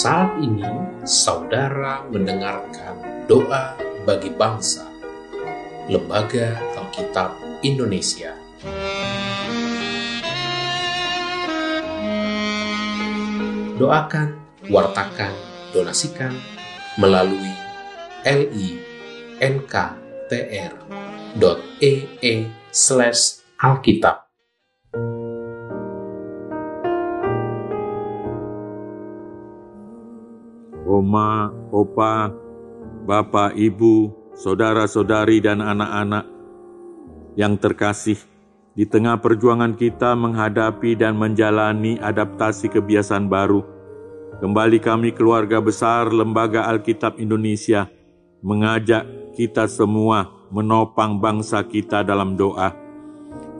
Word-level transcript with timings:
Saat 0.00 0.40
ini 0.40 0.64
saudara 1.04 2.00
mendengarkan 2.08 3.28
doa 3.28 3.76
bagi 4.08 4.32
bangsa 4.32 4.88
Lembaga 5.92 6.56
Alkitab 6.72 7.36
Indonesia. 7.60 8.32
Doakan, 13.76 14.40
wartakan, 14.72 15.36
donasikan 15.76 16.32
melalui 16.96 17.52
linktr.ee 18.24 18.80
Oma, 30.90 31.54
Opa, 31.70 32.34
Bapak, 33.06 33.54
Ibu, 33.54 34.10
Saudara-saudari, 34.34 35.38
dan 35.38 35.62
anak-anak 35.62 36.26
yang 37.38 37.54
terkasih, 37.54 38.18
di 38.74 38.82
tengah 38.90 39.22
perjuangan 39.22 39.78
kita 39.78 40.18
menghadapi 40.18 40.98
dan 40.98 41.14
menjalani 41.14 41.94
adaptasi 42.02 42.66
kebiasaan 42.74 43.30
baru, 43.30 43.62
kembali 44.42 44.82
kami 44.82 45.14
keluarga 45.14 45.62
besar 45.62 46.10
Lembaga 46.10 46.66
Alkitab 46.66 47.22
Indonesia 47.22 47.86
mengajak 48.42 49.06
kita 49.38 49.70
semua 49.70 50.26
menopang 50.50 51.22
bangsa 51.22 51.62
kita 51.62 52.02
dalam 52.02 52.34
doa. 52.34 52.74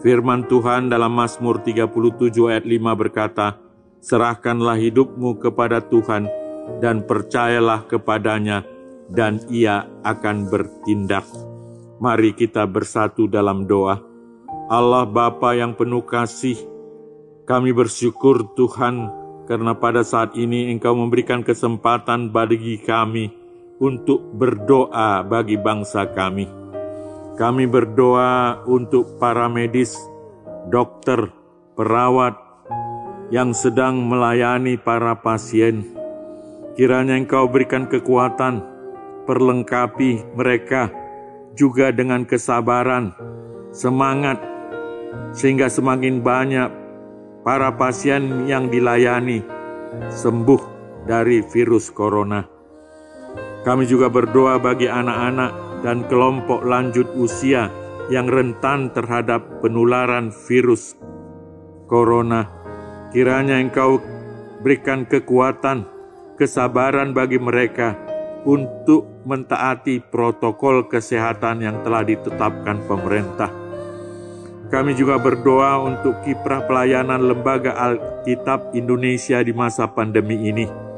Firman 0.02 0.48
Tuhan 0.48 0.90
dalam 0.90 1.12
Mazmur 1.12 1.62
37 1.62 2.50
ayat 2.50 2.64
5 2.66 3.00
berkata, 3.06 3.60
Serahkanlah 4.00 4.80
hidupmu 4.80 5.36
kepada 5.36 5.84
Tuhan, 5.84 6.39
dan 6.78 7.02
percayalah 7.02 7.90
kepadanya, 7.90 8.62
dan 9.10 9.42
ia 9.50 9.90
akan 10.06 10.46
bertindak. 10.46 11.26
Mari 11.98 12.32
kita 12.38 12.64
bersatu 12.70 13.26
dalam 13.26 13.66
doa. 13.66 13.98
Allah 14.70 15.02
Bapa 15.02 15.58
yang 15.58 15.74
penuh 15.74 16.06
kasih, 16.06 16.56
kami 17.42 17.74
bersyukur 17.74 18.54
Tuhan 18.54 19.10
karena 19.50 19.74
pada 19.74 20.06
saat 20.06 20.38
ini 20.38 20.70
Engkau 20.70 20.94
memberikan 20.94 21.42
kesempatan 21.42 22.30
bagi 22.30 22.78
kami 22.78 23.34
untuk 23.82 24.22
berdoa 24.38 25.26
bagi 25.26 25.58
bangsa 25.58 26.06
kami. 26.14 26.46
Kami 27.34 27.64
berdoa 27.66 28.62
untuk 28.70 29.18
para 29.18 29.50
medis, 29.50 29.98
dokter, 30.70 31.34
perawat 31.74 32.38
yang 33.34 33.50
sedang 33.50 34.06
melayani 34.06 34.78
para 34.78 35.18
pasien. 35.18 35.99
Kiranya 36.78 37.18
Engkau 37.18 37.50
berikan 37.50 37.90
kekuatan, 37.90 38.62
perlengkapi 39.26 40.36
mereka 40.38 40.90
juga 41.58 41.90
dengan 41.90 42.22
kesabaran, 42.22 43.10
semangat, 43.74 44.38
sehingga 45.34 45.66
semakin 45.66 46.22
banyak 46.22 46.70
para 47.42 47.74
pasien 47.74 48.46
yang 48.46 48.70
dilayani 48.70 49.42
sembuh 50.14 50.62
dari 51.10 51.42
virus 51.42 51.90
corona. 51.90 52.46
Kami 53.60 53.84
juga 53.84 54.08
berdoa 54.08 54.56
bagi 54.62 54.86
anak-anak 54.86 55.82
dan 55.82 56.06
kelompok 56.06 56.64
lanjut 56.64 57.10
usia 57.18 57.68
yang 58.08 58.30
rentan 58.30 58.94
terhadap 58.94 59.60
penularan 59.60 60.30
virus 60.46 60.94
corona. 61.90 62.46
Kiranya 63.10 63.58
Engkau 63.58 63.98
berikan 64.62 65.02
kekuatan, 65.02 65.89
kesabaran 66.40 67.12
bagi 67.12 67.36
mereka 67.36 67.92
untuk 68.48 69.04
mentaati 69.28 70.00
protokol 70.00 70.88
kesehatan 70.88 71.60
yang 71.60 71.84
telah 71.84 72.00
ditetapkan 72.00 72.80
pemerintah. 72.88 73.52
Kami 74.72 74.96
juga 74.96 75.20
berdoa 75.20 75.84
untuk 75.84 76.24
kiprah 76.24 76.64
pelayanan 76.64 77.20
Lembaga 77.20 77.76
Alkitab 77.76 78.72
Indonesia 78.72 79.44
di 79.44 79.52
masa 79.52 79.84
pandemi 79.92 80.48
ini 80.48 80.88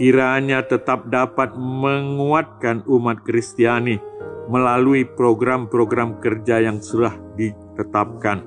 kiranya 0.00 0.64
tetap 0.64 1.12
dapat 1.12 1.52
menguatkan 1.60 2.88
umat 2.88 3.20
Kristiani 3.20 4.00
melalui 4.48 5.04
program-program 5.04 6.24
kerja 6.24 6.64
yang 6.64 6.80
sudah 6.80 7.12
ditetapkan. 7.36 8.40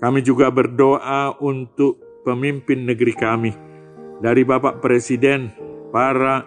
Kami 0.00 0.24
juga 0.24 0.48
berdoa 0.48 1.36
untuk 1.36 2.00
pemimpin 2.24 2.88
negeri 2.88 3.12
kami, 3.12 3.52
dari 4.22 4.46
Bapak 4.46 4.78
Presiden, 4.78 5.50
para 5.90 6.46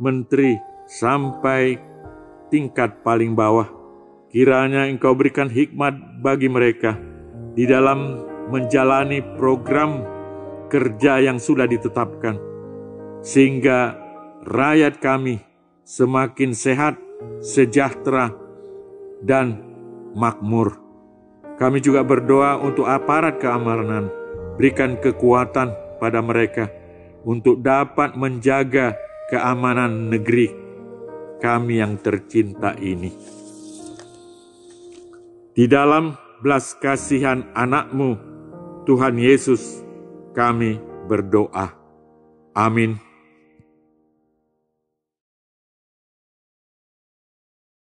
menteri, 0.00 0.56
sampai 0.88 1.76
tingkat 2.52 3.00
paling 3.00 3.32
bawah. 3.32 3.68
Kiranya 4.32 4.88
Engkau 4.88 5.12
berikan 5.12 5.52
hikmat 5.52 6.24
bagi 6.24 6.48
mereka 6.48 6.96
di 7.52 7.68
dalam 7.68 8.24
menjalani 8.48 9.20
program 9.36 10.04
kerja 10.72 11.20
yang 11.20 11.36
sudah 11.36 11.68
ditetapkan 11.68 12.40
sehingga 13.20 13.92
rakyat 14.48 15.04
kami 15.04 15.44
semakin 15.84 16.56
sehat, 16.56 16.96
sejahtera, 17.44 18.32
dan 19.20 19.60
makmur. 20.16 20.80
Kami 21.60 21.78
juga 21.78 22.02
berdoa 22.02 22.58
untuk 22.58 22.88
aparat 22.88 23.38
keamanan, 23.38 24.08
berikan 24.56 24.98
kekuatan 24.98 25.76
pada 26.00 26.18
mereka 26.24 26.81
untuk 27.22 27.62
dapat 27.62 28.14
menjaga 28.18 28.98
keamanan 29.30 30.10
negeri 30.10 30.50
kami 31.42 31.82
yang 31.82 31.98
tercinta 31.98 32.74
ini. 32.78 33.10
Di 35.52 35.68
dalam 35.68 36.16
belas 36.40 36.72
kasihan 36.78 37.44
anakmu, 37.52 38.16
Tuhan 38.88 39.20
Yesus, 39.20 39.84
kami 40.32 40.80
berdoa. 41.06 41.74
Amin. 42.56 43.11